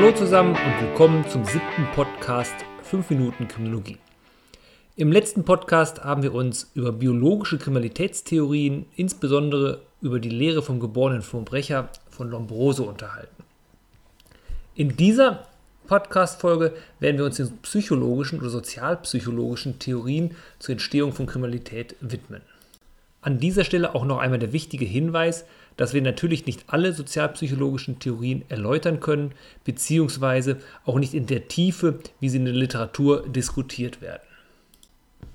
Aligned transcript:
Hallo 0.00 0.12
zusammen 0.12 0.52
und 0.56 0.88
willkommen 0.88 1.28
zum 1.28 1.44
siebten 1.44 1.86
Podcast 1.94 2.54
5 2.84 3.10
Minuten 3.10 3.46
Kriminologie. 3.48 3.98
Im 4.96 5.12
letzten 5.12 5.44
Podcast 5.44 6.02
haben 6.02 6.22
wir 6.22 6.32
uns 6.32 6.70
über 6.72 6.90
biologische 6.90 7.58
Kriminalitätstheorien, 7.58 8.86
insbesondere 8.96 9.82
über 10.00 10.18
die 10.18 10.30
Lehre 10.30 10.62
vom 10.62 10.80
geborenen 10.80 11.20
Verbrecher 11.20 11.90
von 12.08 12.30
Lombroso 12.30 12.84
unterhalten. 12.84 13.44
In 14.74 14.96
dieser 14.96 15.46
Podcast-Folge 15.86 16.72
werden 16.98 17.18
wir 17.18 17.26
uns 17.26 17.36
den 17.36 17.58
psychologischen 17.58 18.40
oder 18.40 18.48
sozialpsychologischen 18.48 19.80
Theorien 19.80 20.34
zur 20.60 20.72
Entstehung 20.72 21.12
von 21.12 21.26
Kriminalität 21.26 21.94
widmen. 22.00 22.40
An 23.20 23.38
dieser 23.38 23.64
Stelle 23.64 23.94
auch 23.94 24.06
noch 24.06 24.16
einmal 24.16 24.38
der 24.38 24.54
wichtige 24.54 24.86
Hinweis, 24.86 25.44
dass 25.76 25.94
wir 25.94 26.02
natürlich 26.02 26.46
nicht 26.46 26.64
alle 26.66 26.92
sozialpsychologischen 26.92 27.98
Theorien 27.98 28.44
erläutern 28.48 29.00
können, 29.00 29.32
beziehungsweise 29.64 30.58
auch 30.84 30.98
nicht 30.98 31.14
in 31.14 31.26
der 31.26 31.48
Tiefe, 31.48 31.98
wie 32.20 32.28
sie 32.28 32.38
in 32.38 32.44
der 32.44 32.54
Literatur 32.54 33.26
diskutiert 33.28 34.00
werden. 34.00 34.22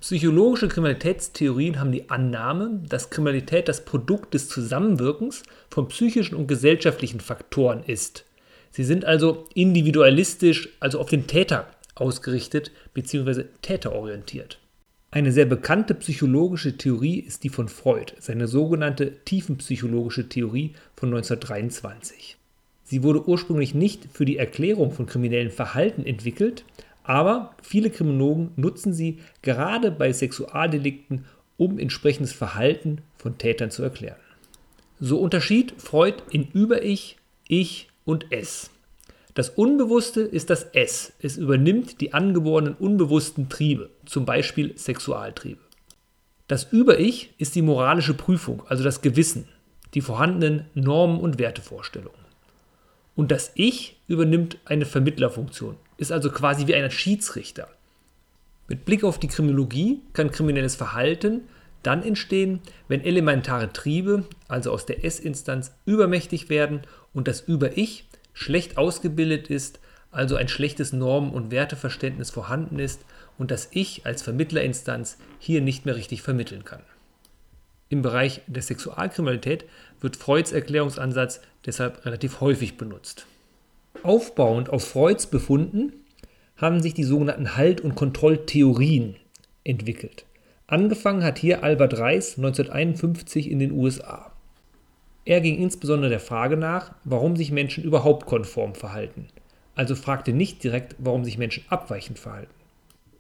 Psychologische 0.02 0.68
Kriminalitätstheorien 0.68 1.80
haben 1.80 1.92
die 1.92 2.10
Annahme, 2.10 2.80
dass 2.88 3.10
Kriminalität 3.10 3.68
das 3.68 3.86
Produkt 3.86 4.34
des 4.34 4.50
Zusammenwirkens 4.50 5.44
von 5.70 5.88
psychischen 5.88 6.36
und 6.36 6.48
gesellschaftlichen 6.48 7.20
Faktoren 7.20 7.84
ist. 7.84 8.26
Sie 8.70 8.84
sind 8.84 9.06
also 9.06 9.48
individualistisch, 9.54 10.70
also 10.80 11.00
auf 11.00 11.10
den 11.10 11.28
Täter 11.28 11.68
ausgerichtet 11.96 12.72
bzw. 12.94 13.46
täterorientiert. 13.62 14.60
Eine 15.16 15.32
sehr 15.32 15.46
bekannte 15.46 15.94
psychologische 15.94 16.76
Theorie 16.76 17.20
ist 17.20 17.46
die 17.46 17.50
von 17.50 17.70
Freud, 17.70 18.12
seine 18.20 18.50
sogenannte 18.50 19.14
tiefenpsychologische 19.24 20.28
Theorie 20.28 20.74
von 20.98 21.08
1923. 21.08 22.36
Sie 22.84 23.02
wurde 23.02 23.26
ursprünglich 23.26 23.74
nicht 23.74 24.10
für 24.12 24.26
die 24.26 24.36
Erklärung 24.36 24.92
von 24.92 25.06
kriminellen 25.06 25.52
Verhalten 25.52 26.06
entwickelt, 26.06 26.66
aber 27.04 27.56
viele 27.62 27.92
Kriminologen 27.92 28.52
nutzen 28.58 28.94
sie 28.94 29.20
gerade 29.42 29.90
bei 29.90 30.12
Sexualdelikten, 30.12 31.24
um 31.56 31.80
entsprechendes 31.80 32.34
Verhalten 32.34 32.98
von 33.16 33.38
Tätern 33.38 33.72
zu 33.72 33.84
erklären. 33.84 34.20
So 35.00 35.22
unterschied 35.22 35.76
Freud 35.78 36.24
in 36.30 36.50
Über-Ich, 36.52 37.16
Ich 37.48 37.88
und 38.04 38.26
Es. 38.32 38.70
Das 39.36 39.50
Unbewusste 39.50 40.22
ist 40.22 40.50
das 40.50 40.64
S. 40.64 41.12
Es 41.20 41.36
übernimmt 41.36 42.00
die 42.00 42.14
angeborenen 42.14 42.74
unbewussten 42.74 43.50
Triebe, 43.50 43.90
zum 44.06 44.26
Beispiel 44.26 44.78
Sexualtriebe. 44.78 45.60
Das 46.48 46.72
Über-Ich 46.72 47.34
ist 47.38 47.54
die 47.56 47.62
moralische 47.62 48.14
Prüfung, 48.14 48.64
also 48.68 48.86
das 48.86 49.02
Gewissen, 49.02 49.50
die 49.94 50.00
vorhandenen 50.00 50.68
Normen 50.74 51.20
und 51.20 51.38
Wertevorstellungen. 51.38 52.18
Und 53.18 53.30
das 53.30 53.52
Ich 53.56 53.98
übernimmt 54.08 54.58
eine 54.64 54.86
Vermittlerfunktion, 54.86 55.76
ist 55.98 56.14
also 56.14 56.32
quasi 56.32 56.68
wie 56.68 56.76
ein 56.76 56.90
Schiedsrichter. 56.90 57.68
Mit 58.70 58.86
Blick 58.86 59.04
auf 59.04 59.20
die 59.20 59.28
Kriminologie 59.28 60.00
kann 60.14 60.32
kriminelles 60.32 60.76
Verhalten 60.76 61.42
dann 61.84 62.04
entstehen, 62.04 62.62
wenn 62.88 63.02
elementare 63.04 63.74
Triebe, 63.74 64.24
also 64.48 64.72
aus 64.72 64.86
der 64.86 65.04
S-Instanz, 65.04 65.74
übermächtig 65.86 66.48
werden 66.48 66.84
und 67.14 67.28
das 67.28 67.42
Über-Ich 67.42 68.06
schlecht 68.36 68.78
ausgebildet 68.78 69.50
ist, 69.50 69.80
also 70.12 70.36
ein 70.36 70.48
schlechtes 70.48 70.94
Normen- 70.94 71.32
und 71.32 71.50
Werteverständnis 71.50 72.30
vorhanden 72.30 72.78
ist 72.78 73.04
und 73.40 73.50
das 73.50 73.70
Ich 73.72 74.06
als 74.06 74.22
Vermittlerinstanz 74.22 75.18
hier 75.40 75.62
nicht 75.62 75.86
mehr 75.86 75.96
richtig 75.96 76.22
vermitteln 76.22 76.64
kann. 76.64 76.84
Im 77.90 78.02
Bereich 78.02 78.42
der 78.46 78.62
Sexualkriminalität 78.62 79.66
wird 80.00 80.18
Freuds 80.18 80.52
Erklärungsansatz 80.52 81.42
deshalb 81.66 82.06
relativ 82.06 82.42
häufig 82.42 82.78
benutzt. 82.78 83.26
Aufbauend 84.04 84.70
auf 84.70 84.88
Freuds 84.88 85.28
Befunden 85.28 85.94
haben 86.58 86.82
sich 86.82 86.94
die 86.94 87.04
sogenannten 87.04 87.56
Halt- 87.56 87.82
und 87.82 87.96
Kontrolltheorien 87.96 89.16
entwickelt. 89.64 90.26
Angefangen 90.68 91.24
hat 91.24 91.38
hier 91.38 91.64
Albert 91.64 91.98
Reis 91.98 92.38
1951 92.38 93.50
in 93.50 93.60
den 93.60 93.72
USA. 93.72 94.35
Er 95.26 95.42
ging 95.42 95.58
insbesondere 95.58 96.10
der 96.10 96.20
Frage 96.20 96.56
nach, 96.56 96.94
warum 97.04 97.36
sich 97.36 97.52
Menschen 97.52 97.84
überhaupt 97.84 98.28
konform 98.28 98.76
verhalten. 98.76 99.28
Also 99.74 99.96
fragte 99.96 100.32
nicht 100.32 100.64
direkt, 100.64 100.96
warum 101.00 101.26
sich 101.26 101.38
Menschen 101.38 101.66
abweichend 101.68 102.20
verhalten. 102.20 102.54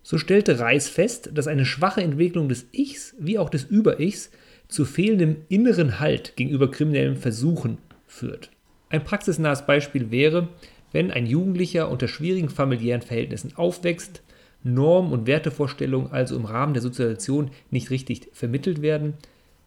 So 0.03 0.19
stellte 0.19 0.59
Reis 0.59 0.87
fest, 0.87 1.31
dass 1.33 1.47
eine 1.47 1.65
schwache 1.65 2.01
Entwicklung 2.01 2.47
des 2.47 2.67
Ichs 2.71 3.15
wie 3.17 3.39
auch 3.39 3.49
des 3.49 3.63
Über-Ichs 3.63 4.29
zu 4.67 4.85
fehlendem 4.85 5.37
inneren 5.49 5.99
Halt 5.99 6.35
gegenüber 6.35 6.69
kriminellen 6.69 7.17
Versuchen 7.17 7.79
führt. 8.05 8.51
Ein 8.89 9.03
praxisnahes 9.03 9.65
Beispiel 9.65 10.11
wäre, 10.11 10.47
wenn 10.91 11.09
ein 11.09 11.25
Jugendlicher 11.25 11.89
unter 11.89 12.07
schwierigen 12.07 12.49
familiären 12.49 13.01
Verhältnissen 13.01 13.53
aufwächst, 13.55 14.21
Normen 14.63 15.11
und 15.11 15.27
Wertevorstellungen 15.27 16.11
also 16.11 16.35
im 16.35 16.45
Rahmen 16.45 16.73
der 16.73 16.83
Sozialisation 16.83 17.51
nicht 17.71 17.89
richtig 17.89 18.29
vermittelt 18.31 18.81
werden, 18.81 19.15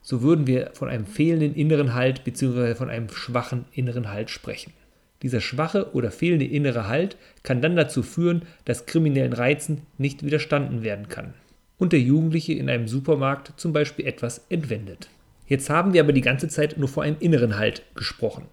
so 0.08 0.22
würden 0.22 0.46
wir 0.46 0.70
von 0.72 0.88
einem 0.88 1.04
fehlenden 1.04 1.54
inneren 1.54 1.92
Halt 1.92 2.24
bzw. 2.24 2.74
von 2.74 2.88
einem 2.88 3.10
schwachen 3.10 3.66
inneren 3.72 4.10
Halt 4.10 4.30
sprechen. 4.30 4.72
Dieser 5.20 5.42
schwache 5.42 5.92
oder 5.92 6.10
fehlende 6.10 6.46
innere 6.46 6.88
Halt 6.88 7.18
kann 7.42 7.60
dann 7.60 7.76
dazu 7.76 8.02
führen, 8.02 8.46
dass 8.64 8.86
kriminellen 8.86 9.34
Reizen 9.34 9.82
nicht 9.98 10.24
widerstanden 10.24 10.82
werden 10.82 11.10
kann 11.10 11.34
und 11.76 11.92
der 11.92 12.00
Jugendliche 12.00 12.54
in 12.54 12.70
einem 12.70 12.88
Supermarkt 12.88 13.52
zum 13.60 13.74
Beispiel 13.74 14.06
etwas 14.06 14.46
entwendet. 14.48 15.10
Jetzt 15.46 15.68
haben 15.68 15.92
wir 15.92 16.00
aber 16.00 16.14
die 16.14 16.22
ganze 16.22 16.48
Zeit 16.48 16.78
nur 16.78 16.88
vor 16.88 17.02
einem 17.02 17.18
inneren 17.20 17.58
Halt 17.58 17.82
gesprochen. 17.94 18.46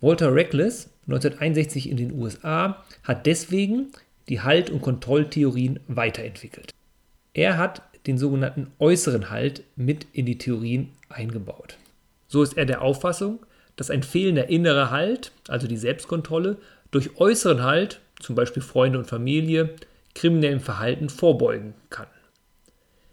Walter 0.00 0.32
Reckless, 0.32 0.90
1961 1.08 1.90
in 1.90 1.96
den 1.96 2.12
USA, 2.12 2.84
hat 3.02 3.26
deswegen 3.26 3.88
die 4.28 4.42
Halt- 4.42 4.70
und 4.70 4.80
Kontrolltheorien 4.80 5.80
weiterentwickelt. 5.88 6.72
Er 7.34 7.58
hat 7.58 7.82
den 8.06 8.18
sogenannten 8.18 8.72
äußeren 8.78 9.30
Halt 9.30 9.62
mit 9.76 10.06
in 10.12 10.26
die 10.26 10.38
Theorien 10.38 10.90
eingebaut. 11.08 11.76
So 12.28 12.42
ist 12.42 12.56
er 12.56 12.66
der 12.66 12.82
Auffassung, 12.82 13.40
dass 13.76 13.90
ein 13.90 14.02
fehlender 14.02 14.48
innerer 14.48 14.90
Halt, 14.90 15.32
also 15.48 15.66
die 15.66 15.76
Selbstkontrolle, 15.76 16.56
durch 16.90 17.18
äußeren 17.18 17.62
Halt, 17.62 18.00
zum 18.20 18.34
Beispiel 18.34 18.62
Freunde 18.62 18.98
und 18.98 19.06
Familie, 19.06 19.74
kriminellem 20.14 20.60
Verhalten 20.60 21.08
vorbeugen 21.08 21.74
kann. 21.90 22.06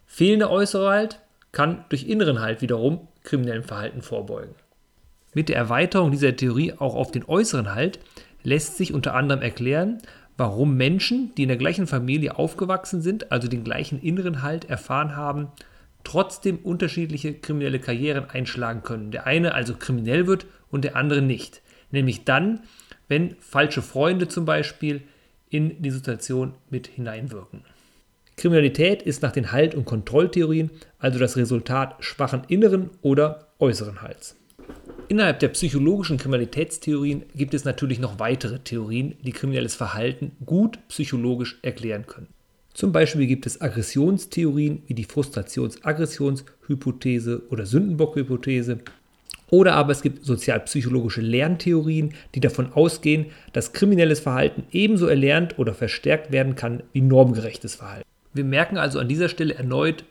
Fehlender 0.06 0.50
äußerer 0.50 0.90
Halt 0.90 1.20
kann 1.52 1.86
durch 1.90 2.04
inneren 2.04 2.40
Halt 2.40 2.62
wiederum 2.62 3.08
kriminellem 3.24 3.64
Verhalten 3.64 4.02
vorbeugen. 4.02 4.56
Mit 5.34 5.50
der 5.50 5.58
Erweiterung 5.58 6.12
dieser 6.12 6.36
Theorie 6.36 6.74
auch 6.74 6.96
auf 6.96 7.12
den 7.12 7.26
äußeren 7.26 7.74
Halt 7.74 8.00
lässt 8.44 8.78
sich 8.78 8.94
unter 8.94 9.14
anderem 9.14 9.42
erklären, 9.42 10.02
warum 10.40 10.78
Menschen, 10.78 11.36
die 11.36 11.44
in 11.44 11.50
der 11.50 11.58
gleichen 11.58 11.86
Familie 11.86 12.38
aufgewachsen 12.38 13.02
sind, 13.02 13.30
also 13.32 13.50
den 13.50 13.66
gleichen 13.66 14.02
inneren 14.02 14.42
Halt 14.42 14.70
erfahren 14.70 15.18
haben, 15.18 15.50
trotzdem 16.06 16.60
unterschiedliche 16.60 17.34
kriminelle 17.34 17.80
Karrieren 17.80 18.30
einschlagen 18.30 18.82
können. 18.82 19.12
Der 19.12 19.28
eine 19.28 19.54
also 19.54 19.76
kriminell 19.76 20.28
wird 20.28 20.46
und 20.72 20.86
der 20.86 20.96
andere 20.96 21.22
nicht. 21.22 21.62
Nämlich 21.92 22.24
dann, 22.24 22.62
wenn 23.10 23.36
falsche 23.42 23.82
Freunde 23.82 24.30
zum 24.30 24.46
Beispiel 24.46 25.02
in 25.50 25.82
die 25.82 25.92
Situation 25.92 26.54
mit 26.70 26.88
hineinwirken. 26.88 27.66
Kriminalität 28.38 29.02
ist 29.02 29.22
nach 29.22 29.34
den 29.34 29.52
Halt- 29.52 29.76
und 29.76 29.84
Kontrolltheorien 29.84 30.72
also 31.00 31.20
das 31.20 31.36
Resultat 31.36 31.98
schwachen 32.00 32.44
inneren 32.48 32.92
oder 33.02 33.50
äußeren 33.60 34.02
Halts. 34.02 34.39
Innerhalb 35.10 35.40
der 35.40 35.50
psychologischen 35.50 36.18
Kriminalitätstheorien 36.20 37.24
gibt 37.34 37.56
es 37.56 37.66
natürlich 37.66 37.98
noch 37.98 38.20
weitere 38.20 38.60
Theorien, 38.60 39.16
die 39.24 39.32
kriminelles 39.32 39.74
Verhalten 39.74 40.34
gut 40.46 40.78
psychologisch 40.88 41.58
erklären 41.64 42.06
können. 42.06 42.28
Zum 42.76 42.92
Beispiel 42.92 43.26
gibt 43.26 43.48
es 43.48 43.60
Aggressionstheorien 43.60 44.84
wie 44.86 44.94
die 44.94 45.06
Frustrations-Aggressionshypothese 45.06 47.42
oder 47.50 47.66
Sündenbock-Hypothese. 47.66 48.82
Oder 49.50 49.74
aber 49.74 49.94
es 49.94 50.04
gibt 50.04 50.26
sozialpsychologische 50.26 51.22
Lerntheorien, 51.22 52.14
die 52.36 52.40
davon 52.40 52.72
ausgehen, 52.74 53.32
dass 53.52 53.74
kriminelles 53.74 54.20
Verhalten 54.20 54.66
ebenso 54.72 55.08
erlernt 55.08 55.58
oder 55.58 55.74
verstärkt 55.74 56.32
werden 56.32 56.54
kann 56.54 56.84
wie 56.94 57.02
normgerechtes 57.02 57.74
Verhalten. 57.74 58.06
Wir 58.36 58.44
merken 58.44 58.78
also 58.78 59.00
an 59.00 59.08
dieser 59.08 59.30
Stelle 59.30 59.56
erneut, 59.56 60.06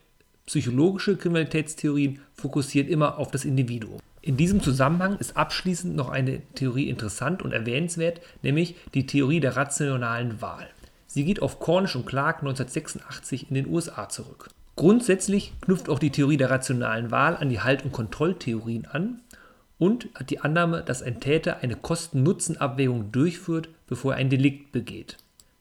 psychologische 0.46 1.16
Kriminalitätstheorien 1.16 2.18
fokussieren 2.34 2.90
immer 2.90 3.18
auf 3.18 3.30
das 3.30 3.44
Individuum. 3.44 4.00
In 4.20 4.36
diesem 4.36 4.62
Zusammenhang 4.62 5.16
ist 5.18 5.36
abschließend 5.36 5.94
noch 5.94 6.08
eine 6.08 6.40
Theorie 6.54 6.88
interessant 6.88 7.42
und 7.42 7.52
erwähnenswert, 7.52 8.20
nämlich 8.42 8.74
die 8.94 9.06
Theorie 9.06 9.40
der 9.40 9.56
rationalen 9.56 10.40
Wahl. 10.42 10.68
Sie 11.06 11.24
geht 11.24 11.40
auf 11.40 11.60
Cornish 11.60 11.96
und 11.96 12.06
Clark 12.06 12.38
1986 12.40 13.48
in 13.48 13.54
den 13.54 13.68
USA 13.68 14.08
zurück. 14.08 14.50
Grundsätzlich 14.76 15.52
knüpft 15.60 15.88
auch 15.88 15.98
die 15.98 16.10
Theorie 16.10 16.36
der 16.36 16.50
rationalen 16.50 17.10
Wahl 17.10 17.36
an 17.36 17.48
die 17.48 17.60
Halt- 17.60 17.84
und 17.84 17.92
Kontrolltheorien 17.92 18.86
an 18.86 19.20
und 19.78 20.08
hat 20.14 20.30
die 20.30 20.40
Annahme, 20.40 20.82
dass 20.82 21.02
ein 21.02 21.20
Täter 21.20 21.58
eine 21.62 21.76
Kosten-Nutzen-Abwägung 21.76 23.10
durchführt, 23.10 23.68
bevor 23.86 24.12
er 24.12 24.18
ein 24.18 24.30
Delikt 24.30 24.72
begeht. 24.72 25.16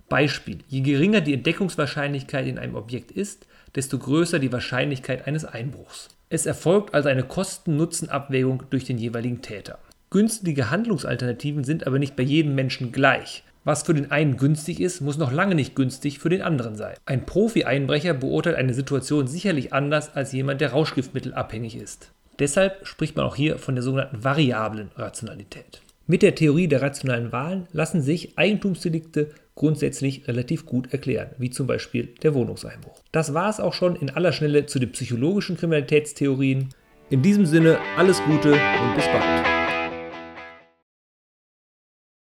Beispiel: 0.09 0.59
Je 0.67 0.81
geringer 0.81 1.21
die 1.21 1.33
Entdeckungswahrscheinlichkeit 1.33 2.47
in 2.47 2.59
einem 2.59 2.75
Objekt 2.75 3.11
ist, 3.11 3.47
desto 3.75 3.97
größer 3.97 4.39
die 4.39 4.51
Wahrscheinlichkeit 4.51 5.27
eines 5.27 5.45
Einbruchs. 5.45 6.09
Es 6.29 6.45
erfolgt 6.45 6.93
also 6.93 7.07
eine 7.07 7.23
Kosten-Nutzen-Abwägung 7.23 8.63
durch 8.69 8.83
den 8.83 8.97
jeweiligen 8.97 9.41
Täter. 9.41 9.79
Günstige 10.09 10.69
Handlungsalternativen 10.69 11.63
sind 11.63 11.87
aber 11.87 11.99
nicht 11.99 12.17
bei 12.17 12.23
jedem 12.23 12.53
Menschen 12.53 12.91
gleich. 12.91 13.43
Was 13.63 13.83
für 13.83 13.93
den 13.93 14.11
einen 14.11 14.37
günstig 14.37 14.81
ist, 14.81 15.01
muss 15.01 15.17
noch 15.17 15.31
lange 15.31 15.55
nicht 15.55 15.75
günstig 15.75 16.19
für 16.19 16.29
den 16.29 16.41
anderen 16.41 16.75
sein. 16.75 16.95
Ein 17.05 17.25
Profi-Einbrecher 17.25 18.13
beurteilt 18.13 18.57
eine 18.57 18.73
Situation 18.73 19.27
sicherlich 19.27 19.73
anders 19.73 20.15
als 20.15 20.33
jemand, 20.33 20.59
der 20.59 20.71
rauschgiftmittelabhängig 20.71 21.75
ist. 21.75 22.11
Deshalb 22.39 22.85
spricht 22.85 23.15
man 23.15 23.25
auch 23.25 23.35
hier 23.35 23.57
von 23.57 23.75
der 23.75 23.83
sogenannten 23.83 24.23
variablen 24.23 24.91
Rationalität. 24.95 25.81
Mit 26.07 26.21
der 26.21 26.35
Theorie 26.35 26.67
der 26.67 26.81
rationalen 26.81 27.31
Wahlen 27.31 27.67
lassen 27.71 28.01
sich 28.01 28.37
Eigentumsdelikte 28.37 29.31
grundsätzlich 29.57 30.27
relativ 30.27 30.65
gut 30.65 30.93
erklären, 30.93 31.31
wie 31.37 31.49
zum 31.49 31.67
Beispiel 31.67 32.13
der 32.23 32.33
Wohnungseinbruch. 32.33 33.01
Das 33.11 33.33
war 33.33 33.49
es 33.49 33.59
auch 33.59 33.73
schon 33.73 33.95
in 33.97 34.09
aller 34.09 34.31
Schnelle 34.31 34.67
zu 34.67 34.79
den 34.79 34.91
psychologischen 34.91 35.57
Kriminalitätstheorien. 35.57 36.69
In 37.09 37.21
diesem 37.21 37.45
Sinne 37.45 37.79
alles 37.97 38.21
Gute 38.23 38.51
und 38.53 38.95
bis 38.95 39.05
bald. 39.07 39.56